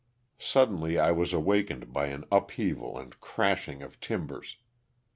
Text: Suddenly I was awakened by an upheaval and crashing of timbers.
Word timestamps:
Suddenly 0.39 0.97
I 0.97 1.11
was 1.11 1.31
awakened 1.31 1.93
by 1.93 2.07
an 2.07 2.25
upheaval 2.31 2.97
and 2.97 3.19
crashing 3.19 3.83
of 3.83 3.99
timbers. 3.99 4.57